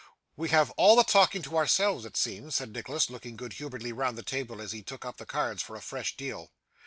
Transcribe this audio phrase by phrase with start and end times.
[0.35, 4.17] 'We have all the talking to ourselves, it seems,' said Nicholas, looking good humouredly round
[4.17, 6.49] the table as he took up the cards for a fresh deal.